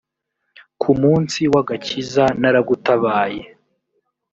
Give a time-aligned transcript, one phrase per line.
[0.81, 3.41] ku munsi w agakiza naragutabaye